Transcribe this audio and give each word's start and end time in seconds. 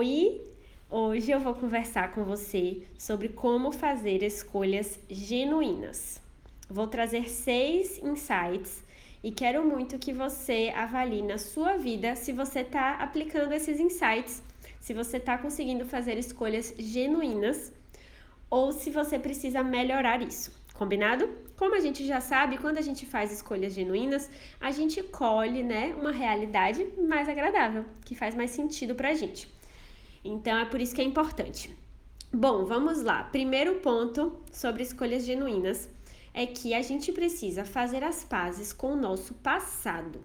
Oi! 0.00 0.40
Hoje 0.88 1.32
eu 1.32 1.40
vou 1.40 1.54
conversar 1.54 2.12
com 2.12 2.22
você 2.22 2.84
sobre 2.96 3.30
como 3.30 3.72
fazer 3.72 4.22
escolhas 4.22 4.96
genuínas. 5.10 6.22
Vou 6.70 6.86
trazer 6.86 7.28
seis 7.28 7.98
insights 7.98 8.84
e 9.24 9.32
quero 9.32 9.66
muito 9.66 9.98
que 9.98 10.12
você 10.12 10.72
avalie 10.72 11.20
na 11.20 11.36
sua 11.36 11.76
vida 11.76 12.14
se 12.14 12.30
você 12.32 12.60
está 12.60 12.94
aplicando 13.06 13.52
esses 13.52 13.80
insights, 13.80 14.40
se 14.78 14.94
você 14.94 15.16
está 15.16 15.36
conseguindo 15.36 15.84
fazer 15.84 16.16
escolhas 16.16 16.72
genuínas 16.78 17.72
ou 18.48 18.70
se 18.70 18.92
você 18.92 19.18
precisa 19.18 19.64
melhorar 19.64 20.22
isso. 20.22 20.52
Combinado? 20.74 21.28
Como 21.56 21.74
a 21.74 21.80
gente 21.80 22.06
já 22.06 22.20
sabe, 22.20 22.58
quando 22.58 22.78
a 22.78 22.82
gente 22.88 23.04
faz 23.04 23.32
escolhas 23.32 23.74
genuínas, 23.74 24.30
a 24.60 24.70
gente 24.70 25.02
colhe, 25.02 25.64
né, 25.64 25.92
uma 25.98 26.12
realidade 26.12 26.86
mais 26.96 27.28
agradável, 27.28 27.84
que 28.04 28.14
faz 28.14 28.36
mais 28.36 28.52
sentido 28.52 28.94
pra 28.94 29.12
gente. 29.12 29.57
Então 30.24 30.58
é 30.58 30.64
por 30.64 30.80
isso 30.80 30.94
que 30.94 31.00
é 31.00 31.04
importante. 31.04 31.74
Bom, 32.32 32.64
vamos 32.64 33.02
lá. 33.02 33.24
Primeiro 33.24 33.76
ponto 33.76 34.36
sobre 34.52 34.82
escolhas 34.82 35.24
genuínas 35.24 35.88
é 36.34 36.46
que 36.46 36.74
a 36.74 36.82
gente 36.82 37.10
precisa 37.10 37.64
fazer 37.64 38.04
as 38.04 38.22
pazes 38.22 38.72
com 38.72 38.92
o 38.92 38.96
nosso 38.96 39.34
passado. 39.34 40.20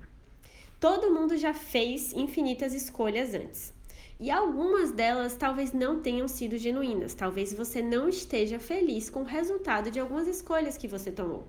Todo 0.79 1.13
mundo 1.13 1.37
já 1.37 1.53
fez 1.53 2.11
infinitas 2.13 2.73
escolhas 2.73 3.33
antes. 3.33 3.73
E 4.19 4.29
algumas 4.29 4.91
delas 4.91 5.35
talvez 5.35 5.73
não 5.73 6.01
tenham 6.01 6.27
sido 6.27 6.57
genuínas, 6.57 7.13
talvez 7.13 7.53
você 7.53 7.81
não 7.81 8.07
esteja 8.07 8.59
feliz 8.59 9.09
com 9.09 9.21
o 9.21 9.25
resultado 9.25 9.89
de 9.89 9.99
algumas 9.99 10.27
escolhas 10.27 10.77
que 10.77 10.87
você 10.87 11.11
tomou. 11.11 11.47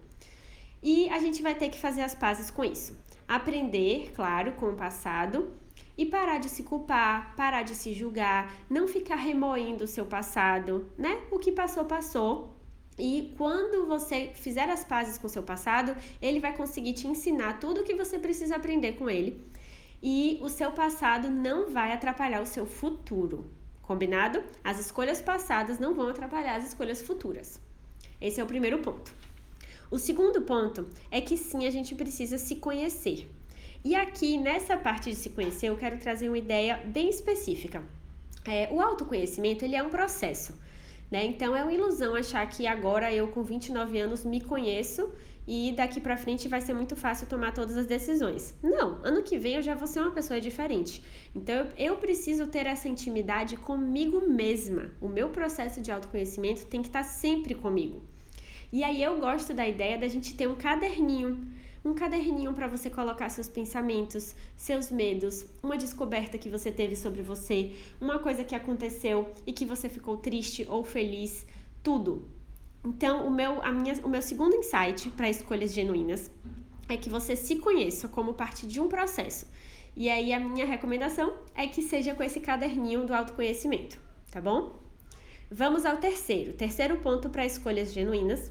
E 0.82 1.08
a 1.08 1.18
gente 1.18 1.42
vai 1.42 1.54
ter 1.54 1.68
que 1.68 1.78
fazer 1.78 2.02
as 2.02 2.14
pazes 2.14 2.50
com 2.50 2.64
isso. 2.64 2.96
Aprender, 3.26 4.12
claro, 4.14 4.52
com 4.52 4.70
o 4.70 4.76
passado 4.76 5.52
e 5.96 6.06
parar 6.06 6.38
de 6.38 6.48
se 6.48 6.62
culpar, 6.62 7.34
parar 7.36 7.62
de 7.62 7.74
se 7.74 7.92
julgar, 7.92 8.52
não 8.68 8.88
ficar 8.88 9.16
remoendo 9.16 9.84
o 9.84 9.88
seu 9.88 10.04
passado, 10.04 10.90
né? 10.98 11.20
O 11.30 11.38
que 11.38 11.52
passou, 11.52 11.84
passou. 11.84 12.54
E 12.98 13.34
quando 13.36 13.86
você 13.86 14.30
fizer 14.34 14.68
as 14.70 14.84
pazes 14.84 15.18
com 15.18 15.26
o 15.26 15.30
seu 15.30 15.42
passado, 15.42 15.96
ele 16.22 16.40
vai 16.40 16.56
conseguir 16.56 16.92
te 16.92 17.08
ensinar 17.08 17.58
tudo 17.58 17.80
o 17.80 17.84
que 17.84 17.94
você 17.94 18.18
precisa 18.18 18.56
aprender 18.56 18.92
com 18.92 19.10
ele 19.10 19.44
e 20.02 20.38
o 20.42 20.50
seu 20.50 20.70
passado 20.70 21.30
não 21.30 21.70
vai 21.70 21.90
atrapalhar 21.90 22.42
o 22.42 22.46
seu 22.46 22.66
futuro. 22.66 23.50
Combinado? 23.80 24.44
As 24.62 24.78
escolhas 24.78 25.22
passadas 25.22 25.78
não 25.78 25.94
vão 25.94 26.08
atrapalhar 26.08 26.56
as 26.56 26.66
escolhas 26.68 27.00
futuras. 27.00 27.58
Esse 28.20 28.40
é 28.40 28.44
o 28.44 28.46
primeiro 28.46 28.78
ponto. 28.80 29.14
O 29.90 29.98
segundo 29.98 30.42
ponto 30.42 30.88
é 31.10 31.20
que 31.20 31.36
sim, 31.36 31.66
a 31.66 31.70
gente 31.70 31.94
precisa 31.94 32.36
se 32.36 32.56
conhecer. 32.56 33.30
E 33.84 33.94
aqui, 33.94 34.38
nessa 34.38 34.78
parte 34.78 35.10
de 35.10 35.16
se 35.16 35.28
conhecer, 35.28 35.68
eu 35.68 35.76
quero 35.76 35.98
trazer 35.98 36.28
uma 36.28 36.38
ideia 36.38 36.80
bem 36.86 37.10
específica. 37.10 37.82
É, 38.46 38.68
o 38.72 38.80
autoconhecimento, 38.80 39.62
ele 39.62 39.76
é 39.76 39.82
um 39.82 39.90
processo, 39.90 40.58
né? 41.10 41.24
Então, 41.26 41.54
é 41.54 41.62
uma 41.62 41.72
ilusão 41.72 42.14
achar 42.14 42.46
que 42.48 42.66
agora 42.66 43.12
eu, 43.12 43.28
com 43.28 43.42
29 43.42 43.98
anos, 43.98 44.24
me 44.24 44.40
conheço 44.40 45.12
e 45.46 45.72
daqui 45.72 46.00
para 46.00 46.16
frente 46.16 46.48
vai 46.48 46.60
ser 46.60 46.72
muito 46.72 46.96
fácil 46.96 47.26
tomar 47.26 47.52
todas 47.52 47.76
as 47.76 47.86
decisões. 47.86 48.54
Não, 48.62 48.98
ano 49.04 49.22
que 49.22 49.38
vem 49.38 49.56
eu 49.56 49.62
já 49.62 49.74
vou 49.74 49.86
ser 49.86 50.00
uma 50.00 50.10
pessoa 50.10 50.40
diferente. 50.40 51.02
Então 51.34 51.66
eu, 51.76 51.96
preciso 51.96 52.46
ter 52.46 52.66
essa 52.66 52.88
intimidade 52.88 53.56
comigo 53.56 54.26
mesma. 54.26 54.90
O 55.00 55.08
meu 55.08 55.28
processo 55.28 55.80
de 55.82 55.92
autoconhecimento 55.92 56.64
tem 56.66 56.80
que 56.80 56.88
estar 56.88 57.04
sempre 57.04 57.54
comigo. 57.54 58.02
E 58.72 58.82
aí 58.82 59.02
eu 59.02 59.20
gosto 59.20 59.52
da 59.52 59.68
ideia 59.68 59.98
da 59.98 60.08
gente 60.08 60.34
ter 60.34 60.48
um 60.48 60.54
caderninho, 60.54 61.46
um 61.84 61.92
caderninho 61.92 62.54
para 62.54 62.66
você 62.66 62.88
colocar 62.88 63.28
seus 63.28 63.48
pensamentos, 63.48 64.34
seus 64.56 64.90
medos, 64.90 65.44
uma 65.62 65.76
descoberta 65.76 66.38
que 66.38 66.48
você 66.48 66.72
teve 66.72 66.96
sobre 66.96 67.20
você, 67.20 67.72
uma 68.00 68.18
coisa 68.18 68.42
que 68.42 68.54
aconteceu 68.54 69.30
e 69.46 69.52
que 69.52 69.66
você 69.66 69.88
ficou 69.88 70.16
triste 70.16 70.66
ou 70.68 70.82
feliz, 70.82 71.46
tudo. 71.82 72.26
Então, 72.82 73.26
o 73.26 73.30
meu, 73.30 73.62
a 73.62 73.70
minha, 73.70 73.94
o 74.02 74.08
meu 74.08 74.22
segundo 74.22 74.56
insight 74.56 75.10
para 75.10 75.28
escolhas 75.28 75.74
genuínas 75.74 76.30
é 76.88 76.96
que 76.96 77.10
você 77.10 77.36
se 77.36 77.56
conheça 77.56 78.08
como 78.08 78.34
parte 78.34 78.66
de 78.66 78.80
um 78.80 78.88
processo. 78.88 79.46
E 79.96 80.08
aí, 80.08 80.32
a 80.32 80.40
minha 80.40 80.66
recomendação 80.66 81.34
é 81.54 81.66
que 81.66 81.82
seja 81.82 82.14
com 82.14 82.22
esse 82.22 82.40
caderninho 82.40 83.06
do 83.06 83.14
autoconhecimento, 83.14 83.98
tá 84.30 84.40
bom? 84.40 84.82
Vamos 85.50 85.84
ao 85.84 85.98
terceiro. 85.98 86.54
Terceiro 86.54 86.98
ponto 86.98 87.28
para 87.28 87.46
escolhas 87.46 87.92
genuínas 87.92 88.50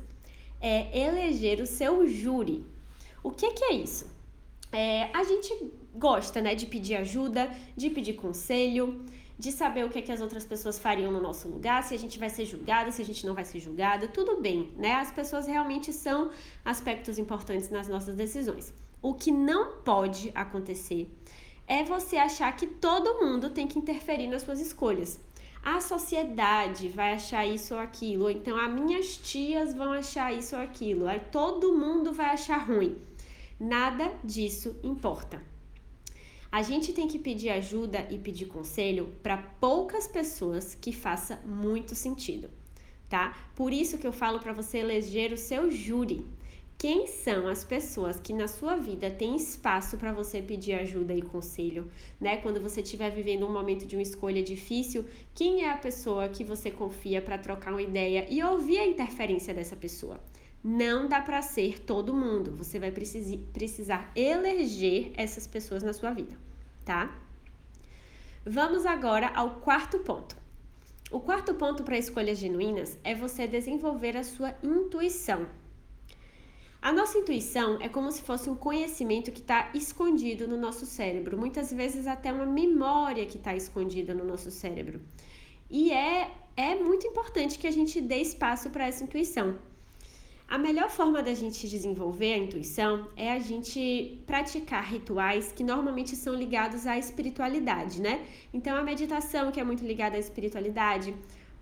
é 0.62 1.06
eleger 1.06 1.60
o 1.60 1.66
seu 1.66 2.08
júri. 2.08 2.66
O 3.24 3.32
que, 3.32 3.52
que 3.52 3.64
é 3.64 3.74
isso? 3.74 4.06
É, 4.72 5.10
a 5.14 5.24
gente 5.24 5.72
gosta 5.96 6.42
né, 6.42 6.54
de 6.56 6.66
pedir 6.66 6.96
ajuda, 6.96 7.50
de 7.76 7.90
pedir 7.90 8.14
conselho, 8.14 9.06
de 9.38 9.52
saber 9.52 9.86
o 9.86 9.90
que, 9.90 10.00
é 10.00 10.02
que 10.02 10.12
as 10.12 10.22
outras 10.22 10.46
pessoas 10.46 10.78
fariam 10.78 11.12
no 11.12 11.22
nosso 11.22 11.48
lugar, 11.48 11.84
se 11.84 11.94
a 11.94 11.98
gente 11.98 12.20
vai 12.20 12.30
ser 12.30 12.46
julgada, 12.46 12.92
se 12.92 13.02
a 13.02 13.06
gente 13.06 13.26
não 13.26 13.34
vai 13.34 13.46
ser 13.46 13.60
julgada, 13.60 14.08
tudo 14.08 14.40
bem, 14.42 14.72
né? 14.78 14.94
As 14.94 15.12
pessoas 15.12 15.48
realmente 15.48 15.92
são 15.92 16.32
aspectos 16.64 17.18
importantes 17.18 17.70
nas 17.70 17.88
nossas 17.88 18.16
decisões. 18.16 18.74
O 19.02 19.14
que 19.14 19.32
não 19.32 19.78
pode 19.78 20.32
acontecer 20.36 21.10
é 21.68 21.84
você 21.84 22.18
achar 22.18 22.56
que 22.56 22.68
todo 22.68 23.20
mundo 23.26 23.50
tem 23.50 23.68
que 23.68 23.80
interferir 23.80 24.28
nas 24.28 24.44
suas 24.44 24.60
escolhas. 24.60 25.20
A 25.64 25.80
sociedade 25.80 26.90
vai 26.90 27.14
achar 27.14 27.46
isso 27.46 27.74
ou 27.74 27.80
aquilo, 27.80 28.26
ou 28.26 28.30
então 28.30 28.58
as 28.58 28.74
minhas 28.74 29.18
tias 29.18 29.74
vão 29.74 29.94
achar 29.94 30.34
isso 30.34 30.56
ou 30.56 30.62
aquilo, 30.62 31.08
aí 31.08 31.22
todo 31.32 31.74
mundo 31.74 32.12
vai 32.12 32.28
achar 32.28 32.58
ruim. 32.58 32.98
Nada 33.64 34.12
disso 34.22 34.76
importa. 34.84 35.42
A 36.52 36.62
gente 36.62 36.92
tem 36.92 37.08
que 37.08 37.18
pedir 37.18 37.50
ajuda 37.50 38.06
e 38.12 38.18
pedir 38.18 38.48
conselho 38.48 39.16
para 39.24 39.38
poucas 39.38 40.06
pessoas 40.06 40.76
que 40.76 40.92
faça 40.92 41.40
muito 41.46 41.96
sentido, 41.96 42.50
tá? 43.08 43.34
Por 43.56 43.72
isso 43.72 43.98
que 43.98 44.06
eu 44.06 44.12
falo 44.12 44.42
para 44.42 44.52
você 44.52 44.80
eleger 44.80 45.32
o 45.32 45.38
seu 45.38 45.72
júri. 45.72 46.28
Quem 46.78 47.08
são 47.08 47.48
as 47.48 47.64
pessoas 47.64 48.20
que 48.20 48.34
na 48.34 48.50
sua 48.50 48.76
vida 48.76 49.10
tem 49.10 49.38
espaço 49.38 49.96
para 49.96 50.12
você 50.12 50.42
pedir 50.42 50.74
ajuda 50.74 51.14
e 51.14 51.22
conselho, 51.22 51.90
né? 52.20 52.36
Quando 52.36 52.60
você 52.60 52.82
estiver 52.82 53.12
vivendo 53.12 53.48
um 53.48 53.54
momento 53.54 53.86
de 53.86 53.96
uma 53.96 54.04
escolha 54.04 54.44
difícil, 54.44 55.06
quem 55.34 55.64
é 55.64 55.72
a 55.72 55.78
pessoa 55.78 56.28
que 56.28 56.44
você 56.44 56.70
confia 56.70 57.22
para 57.22 57.38
trocar 57.38 57.72
uma 57.72 57.82
ideia 57.82 58.28
e 58.30 58.44
ouvir 58.44 58.80
a 58.80 58.86
interferência 58.86 59.54
dessa 59.54 59.78
pessoa? 59.78 60.20
Não 60.64 61.08
dá 61.08 61.20
para 61.20 61.42
ser 61.42 61.82
todo 61.82 62.14
mundo. 62.14 62.56
Você 62.56 62.80
vai 62.80 62.90
precisar 62.90 64.12
eleger 64.16 65.12
essas 65.16 65.46
pessoas 65.46 65.84
na 65.84 65.92
sua 65.92 66.14
vida, 66.14 66.38
tá? 66.86 67.20
Vamos 68.46 68.86
agora 68.86 69.28
ao 69.36 69.56
quarto 69.56 70.00
ponto. 70.00 70.38
O 71.12 71.20
quarto 71.20 71.54
ponto 71.54 71.84
para 71.84 71.98
escolhas 71.98 72.38
genuínas 72.38 72.98
é 73.04 73.14
você 73.14 73.46
desenvolver 73.46 74.16
a 74.16 74.24
sua 74.24 74.56
intuição. 74.64 75.48
A 76.82 76.92
nossa 76.92 77.18
intuição 77.18 77.78
é 77.80 77.88
como 77.88 78.12
se 78.12 78.22
fosse 78.22 78.50
um 78.50 78.56
conhecimento 78.56 79.32
que 79.32 79.40
está 79.40 79.70
escondido 79.74 80.48
no 80.48 80.58
nosso 80.58 80.86
cérebro, 80.86 81.38
muitas 81.38 81.72
vezes 81.72 82.08
até 82.08 82.32
uma 82.34 82.46
memória 82.46 83.26
que 83.26 83.38
está 83.38 83.56
escondida 83.56 84.14
no 84.14 84.26
nosso 84.26 84.52
cérebro. 84.52 85.00
E 85.70 85.92
é, 85.94 86.32
é 86.58 86.76
muito 86.76 87.08
importante 87.08 87.58
que 87.58 87.68
a 87.68 87.72
gente 87.72 88.02
dê 88.02 88.18
espaço 88.18 88.70
para 88.70 88.88
essa 88.88 89.04
intuição. 89.04 89.58
A 90.54 90.58
melhor 90.60 90.88
forma 90.88 91.24
da 91.24 91.34
gente 91.34 91.68
desenvolver 91.68 92.32
a 92.36 92.38
intuição 92.38 93.08
é 93.16 93.32
a 93.32 93.40
gente 93.40 94.22
praticar 94.28 94.84
rituais 94.84 95.52
que 95.52 95.64
normalmente 95.64 96.16
são 96.16 96.36
ligados 96.36 96.86
à 96.86 96.96
espiritualidade, 96.96 98.00
né? 98.00 98.24
Então, 98.54 98.78
a 98.78 98.84
meditação, 98.84 99.52
que 99.52 99.60
é 99.60 99.64
muito 99.64 99.84
ligada 99.84 100.16
à 100.16 100.20
espiritualidade, 100.20 101.16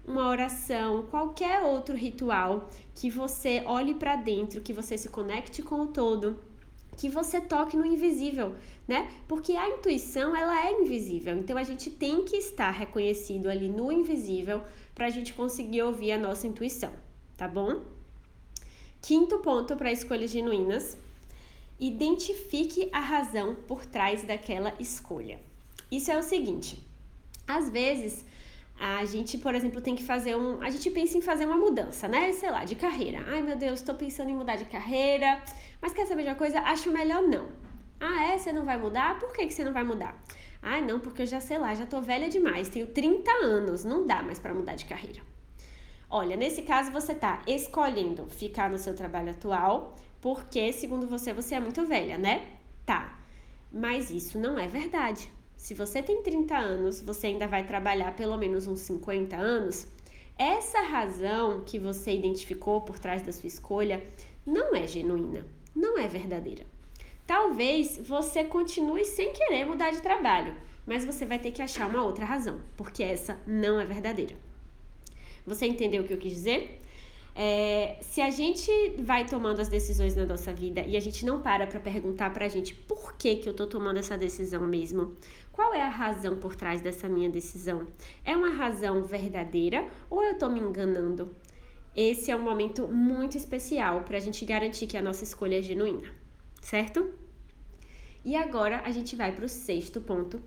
uma 0.06 0.28
oração, 0.28 1.04
qualquer 1.04 1.62
outro 1.62 1.96
ritual 1.96 2.70
que 2.94 3.10
você 3.10 3.64
olhe 3.66 3.96
para 3.96 4.18
dentro, 4.18 4.60
que 4.60 4.74
você 4.74 4.98
se 4.98 5.08
conecte 5.08 5.62
com 5.62 5.80
o 5.80 5.88
todo, 5.88 6.42
que 6.98 7.08
você 7.08 7.40
toque 7.40 7.78
no 7.78 7.86
invisível, 7.86 8.56
né? 8.86 9.10
Porque 9.26 9.54
a 9.54 9.70
intuição, 9.70 10.36
ela 10.36 10.68
é 10.68 10.82
invisível. 10.82 11.38
Então, 11.38 11.58
a 11.58 11.64
gente 11.64 11.90
tem 11.90 12.26
que 12.26 12.36
estar 12.36 12.72
reconhecido 12.72 13.48
ali 13.48 13.70
no 13.70 13.90
invisível 13.90 14.62
para 14.94 15.06
a 15.06 15.10
gente 15.10 15.34
conseguir 15.34 15.82
ouvir 15.82 16.12
a 16.12 16.18
nossa 16.18 16.46
intuição, 16.46 16.92
tá 17.38 17.48
bom? 17.48 18.01
Quinto 19.02 19.40
ponto 19.40 19.76
para 19.76 19.92
escolhas 19.92 20.32
genuínas: 20.32 20.98
identifique 21.80 22.90
a 22.94 23.00
razão 23.00 23.56
por 23.56 23.86
trás 23.86 24.24
daquela 24.24 24.74
escolha. 24.80 25.40
Isso 25.92 26.12
é 26.12 26.18
o 26.18 26.24
seguinte: 26.24 26.82
às 27.48 27.70
vezes 27.70 28.24
a 28.80 29.04
gente, 29.06 29.38
por 29.38 29.56
exemplo, 29.56 29.82
tem 29.82 29.96
que 29.96 30.04
fazer 30.04 30.36
um. 30.36 30.62
A 30.62 30.70
gente 30.70 30.90
pensa 30.92 31.18
em 31.18 31.22
fazer 31.22 31.46
uma 31.46 31.58
mudança, 31.58 32.08
né? 32.08 32.32
Sei 32.34 32.50
lá, 32.52 32.64
de 32.64 32.76
carreira. 32.76 33.24
Ai 33.28 33.42
meu 33.42 33.56
Deus, 33.56 33.80
estou 33.80 33.96
pensando 33.96 34.30
em 34.30 34.36
mudar 34.36 34.56
de 34.56 34.66
carreira, 34.66 35.42
mas 35.82 35.94
quer 35.94 36.06
saber 36.06 36.24
de 36.24 36.30
uma 36.30 36.36
coisa? 36.36 36.60
Acho 36.60 36.92
melhor 36.92 37.22
não. 37.22 37.50
Ah, 38.00 38.32
é? 38.32 38.38
Você 38.38 38.52
não 38.52 38.66
vai 38.66 38.78
mudar? 38.78 39.20
Por 39.20 39.34
que, 39.34 39.46
que 39.48 39.54
você 39.54 39.64
não 39.64 39.74
vai 39.74 39.84
mudar? 39.84 40.20
Ah, 40.62 40.80
não, 40.80 41.00
porque 41.00 41.24
eu 41.24 41.26
já 41.26 41.42
sei 41.42 41.58
lá, 41.58 41.74
já 41.74 41.88
tô 41.88 42.02
velha 42.02 42.30
demais, 42.30 42.70
tenho 42.70 42.88
30 42.88 43.32
anos, 43.44 43.84
não 43.84 44.06
dá 44.06 44.22
mais 44.22 44.38
para 44.38 44.54
mudar 44.54 44.76
de 44.76 44.86
carreira. 44.86 45.22
Olha, 46.14 46.36
nesse 46.36 46.64
caso 46.64 46.92
você 46.92 47.14
está 47.14 47.42
escolhendo 47.48 48.28
ficar 48.28 48.70
no 48.70 48.78
seu 48.78 48.94
trabalho 48.94 49.32
atual 49.32 49.96
porque, 50.20 50.74
segundo 50.74 51.08
você, 51.08 51.32
você 51.32 51.56
é 51.56 51.60
muito 51.62 51.86
velha, 51.86 52.18
né? 52.18 52.48
Tá. 52.86 53.18
Mas 53.72 54.12
isso 54.12 54.38
não 54.38 54.60
é 54.60 54.68
verdade. 54.68 55.32
se 55.56 55.74
você 55.74 56.04
tem 56.04 56.22
30 56.22 56.58
anos, 56.58 57.00
você 57.02 57.28
ainda 57.28 57.48
vai 57.48 57.66
trabalhar 57.66 58.14
pelo 58.16 58.36
menos 58.36 58.68
uns 58.68 58.82
50 58.82 59.38
anos, 59.38 59.88
essa 60.38 60.82
razão 60.82 61.62
que 61.64 61.80
você 61.80 62.12
identificou 62.12 62.82
por 62.82 63.00
trás 63.00 63.22
da 63.22 63.32
sua 63.32 63.48
escolha 63.48 64.04
não 64.46 64.76
é 64.76 64.86
genuína, 64.88 65.46
não 65.74 65.98
é 65.98 66.08
verdadeira. 66.08 66.66
Talvez 67.26 67.98
você 68.00 68.44
continue 68.44 69.06
sem 69.06 69.32
querer 69.32 69.66
mudar 69.66 69.92
de 69.92 70.02
trabalho, 70.02 70.56
mas 70.86 71.06
você 71.06 71.26
vai 71.26 71.40
ter 71.40 71.52
que 71.52 71.62
achar 71.62 71.88
uma 71.88 72.04
outra 72.04 72.26
razão, 72.26 72.60
porque 72.76 73.02
essa 73.02 73.40
não 73.46 73.80
é 73.80 73.86
verdadeira. 73.86 74.51
Você 75.46 75.66
entendeu 75.66 76.04
o 76.04 76.08
que 76.08 76.14
eu 76.14 76.18
quis 76.18 76.34
dizer? 76.34 76.82
É, 77.34 77.98
se 78.02 78.22
a 78.22 78.30
gente 78.30 78.70
vai 79.00 79.26
tomando 79.26 79.62
as 79.62 79.70
decisões 79.70 80.16
na 80.16 80.26
nossa 80.26 80.54
vida 80.54 80.82
e 80.82 80.98
a 80.98 81.00
gente 81.00 81.26
não 81.26 81.42
para 81.42 81.66
para 81.66 81.80
perguntar 81.80 82.34
para 82.34 82.46
a 82.46 82.50
gente 82.50 82.76
por 82.76 83.14
que, 83.14 83.38
que 83.38 83.48
eu 83.48 83.54
tô 83.54 83.66
tomando 83.66 83.98
essa 83.98 84.18
decisão 84.18 84.68
mesmo, 84.68 85.16
qual 85.52 85.74
é 85.74 85.82
a 85.82 85.90
razão 85.90 86.36
por 86.38 86.56
trás 86.56 86.82
dessa 86.82 87.08
minha 87.08 87.30
decisão? 87.30 87.88
É 88.26 88.36
uma 88.36 88.50
razão 88.50 89.04
verdadeira 89.04 89.88
ou 90.10 90.22
eu 90.24 90.38
tô 90.38 90.50
me 90.50 90.60
enganando? 90.60 91.34
Esse 91.96 92.32
é 92.32 92.36
um 92.36 92.42
momento 92.42 92.88
muito 92.88 93.38
especial 93.38 94.02
para 94.02 94.18
a 94.18 94.22
gente 94.22 94.44
garantir 94.46 94.88
que 94.88 94.98
a 94.98 95.02
nossa 95.02 95.24
escolha 95.24 95.60
é 95.60 95.62
genuína, 95.62 96.10
certo? 96.62 97.14
E 98.24 98.36
agora 98.36 98.82
a 98.86 98.92
gente 98.92 99.16
vai 99.16 99.32
para 99.32 99.46
o 99.46 99.50
sexto 99.50 100.00
ponto, 100.00 100.42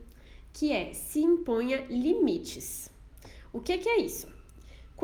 que 0.52 0.72
é 0.72 0.92
se 0.92 1.20
imponha 1.20 1.84
limites. 1.88 2.90
O 3.52 3.60
que, 3.60 3.76
que 3.78 3.88
é 3.88 4.00
isso? 4.00 4.33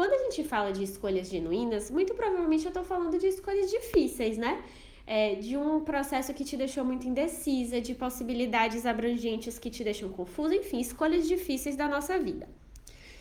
Quando 0.00 0.14
a 0.14 0.18
gente 0.24 0.42
fala 0.44 0.72
de 0.72 0.82
escolhas 0.82 1.28
genuínas, 1.28 1.90
muito 1.90 2.14
provavelmente 2.14 2.64
eu 2.64 2.70
estou 2.70 2.82
falando 2.82 3.18
de 3.18 3.26
escolhas 3.26 3.70
difíceis, 3.70 4.38
né? 4.38 4.64
É, 5.06 5.34
de 5.34 5.58
um 5.58 5.84
processo 5.84 6.32
que 6.32 6.42
te 6.42 6.56
deixou 6.56 6.86
muito 6.86 7.06
indecisa, 7.06 7.82
de 7.82 7.94
possibilidades 7.94 8.86
abrangentes 8.86 9.58
que 9.58 9.68
te 9.68 9.84
deixam 9.84 10.08
confusa, 10.08 10.54
enfim, 10.56 10.80
escolhas 10.80 11.28
difíceis 11.28 11.76
da 11.76 11.86
nossa 11.86 12.18
vida. 12.18 12.48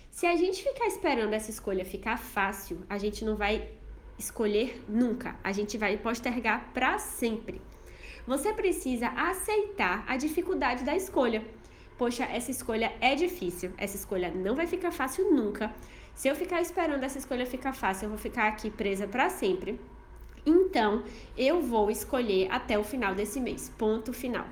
Se 0.09 0.25
a 0.25 0.37
gente 0.37 0.63
ficar 0.63 0.87
esperando 0.87 1.33
essa 1.33 1.51
escolha 1.51 1.83
ficar 1.83 2.17
fácil, 2.17 2.77
a 2.87 2.97
gente 2.97 3.25
não 3.25 3.35
vai 3.35 3.67
escolher 4.17 4.81
nunca, 4.87 5.37
a 5.43 5.51
gente 5.51 5.77
vai 5.77 5.97
postergar 5.97 6.71
para 6.73 6.97
sempre. 6.97 7.61
Você 8.25 8.53
precisa 8.53 9.09
aceitar 9.09 10.05
a 10.07 10.15
dificuldade 10.15 10.85
da 10.85 10.95
escolha. 10.95 11.43
Poxa, 11.99 12.23
essa 12.23 12.49
escolha 12.49 12.93
é 13.01 13.13
difícil, 13.13 13.73
essa 13.77 13.97
escolha 13.97 14.31
não 14.31 14.55
vai 14.55 14.65
ficar 14.65 14.89
fácil 14.89 15.33
nunca. 15.33 15.75
Se 16.15 16.29
eu 16.29 16.35
ficar 16.35 16.61
esperando 16.61 17.03
essa 17.03 17.17
escolha 17.17 17.45
ficar 17.45 17.73
fácil, 17.73 18.05
eu 18.05 18.09
vou 18.11 18.17
ficar 18.17 18.47
aqui 18.47 18.71
presa 18.71 19.05
para 19.05 19.29
sempre. 19.29 19.77
Então, 20.45 21.03
eu 21.37 21.61
vou 21.61 21.91
escolher 21.91 22.49
até 22.49 22.79
o 22.79 22.85
final 22.85 23.13
desse 23.13 23.41
mês. 23.41 23.69
Ponto 23.77 24.13
final. 24.13 24.47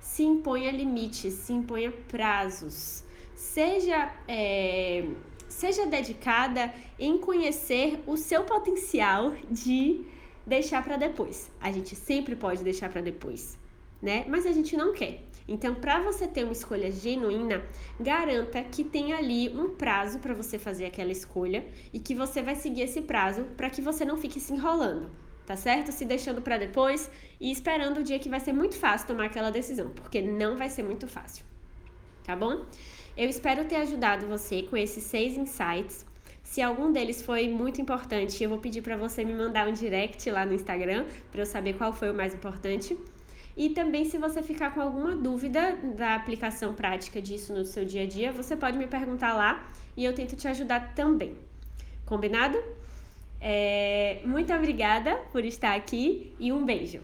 Se 0.00 0.24
imponha 0.24 0.72
limites, 0.72 1.34
se 1.34 1.52
imponha 1.52 1.92
prazos. 2.08 3.04
Seja, 3.32 4.12
é, 4.26 5.06
seja 5.48 5.86
dedicada 5.86 6.74
em 6.98 7.16
conhecer 7.16 8.02
o 8.08 8.16
seu 8.16 8.42
potencial 8.42 9.36
de 9.48 10.04
deixar 10.44 10.82
para 10.82 10.96
depois. 10.96 11.48
A 11.60 11.70
gente 11.70 11.94
sempre 11.94 12.34
pode 12.34 12.64
deixar 12.64 12.90
para 12.90 13.00
depois, 13.00 13.56
né? 14.02 14.24
Mas 14.26 14.44
a 14.46 14.50
gente 14.50 14.76
não 14.76 14.92
quer. 14.92 15.27
Então, 15.48 15.74
para 15.74 15.98
você 16.02 16.28
ter 16.28 16.44
uma 16.44 16.52
escolha 16.52 16.92
genuína, 16.92 17.64
garanta 17.98 18.62
que 18.62 18.84
tem 18.84 19.14
ali 19.14 19.48
um 19.48 19.70
prazo 19.70 20.18
para 20.18 20.34
você 20.34 20.58
fazer 20.58 20.84
aquela 20.84 21.10
escolha 21.10 21.64
e 21.90 21.98
que 21.98 22.14
você 22.14 22.42
vai 22.42 22.54
seguir 22.54 22.82
esse 22.82 23.00
prazo 23.00 23.44
para 23.56 23.70
que 23.70 23.80
você 23.80 24.04
não 24.04 24.18
fique 24.18 24.38
se 24.38 24.52
enrolando, 24.52 25.10
tá 25.46 25.56
certo? 25.56 25.90
Se 25.90 26.04
deixando 26.04 26.42
para 26.42 26.58
depois 26.58 27.10
e 27.40 27.50
esperando 27.50 28.00
o 28.00 28.02
dia 28.04 28.18
que 28.18 28.28
vai 28.28 28.40
ser 28.40 28.52
muito 28.52 28.76
fácil 28.76 29.08
tomar 29.08 29.24
aquela 29.24 29.50
decisão, 29.50 29.88
porque 29.88 30.20
não 30.20 30.58
vai 30.58 30.68
ser 30.68 30.82
muito 30.82 31.08
fácil, 31.08 31.42
tá 32.24 32.36
bom? 32.36 32.66
Eu 33.16 33.28
espero 33.28 33.64
ter 33.64 33.76
ajudado 33.76 34.26
você 34.26 34.62
com 34.64 34.76
esses 34.76 35.02
seis 35.02 35.34
insights. 35.34 36.06
Se 36.44 36.60
algum 36.60 36.92
deles 36.92 37.22
foi 37.22 37.48
muito 37.48 37.80
importante, 37.80 38.44
eu 38.44 38.50
vou 38.50 38.58
pedir 38.58 38.82
para 38.82 38.98
você 38.98 39.24
me 39.24 39.34
mandar 39.34 39.66
um 39.66 39.72
direct 39.72 40.30
lá 40.30 40.44
no 40.44 40.52
Instagram 40.52 41.06
para 41.32 41.40
eu 41.40 41.46
saber 41.46 41.74
qual 41.74 41.92
foi 41.92 42.10
o 42.10 42.14
mais 42.14 42.34
importante. 42.34 42.96
E 43.58 43.70
também, 43.70 44.04
se 44.04 44.16
você 44.18 44.40
ficar 44.40 44.72
com 44.72 44.80
alguma 44.80 45.16
dúvida 45.16 45.76
da 45.96 46.14
aplicação 46.14 46.72
prática 46.74 47.20
disso 47.20 47.52
no 47.52 47.64
seu 47.64 47.84
dia 47.84 48.04
a 48.04 48.06
dia, 48.06 48.30
você 48.30 48.56
pode 48.56 48.78
me 48.78 48.86
perguntar 48.86 49.32
lá 49.32 49.68
e 49.96 50.04
eu 50.04 50.14
tento 50.14 50.36
te 50.36 50.46
ajudar 50.46 50.94
também. 50.94 51.36
Combinado? 52.06 52.56
É... 53.40 54.20
Muito 54.24 54.54
obrigada 54.54 55.16
por 55.32 55.44
estar 55.44 55.74
aqui 55.74 56.32
e 56.38 56.52
um 56.52 56.64
beijo! 56.64 57.00